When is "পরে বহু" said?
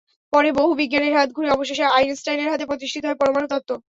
0.33-0.71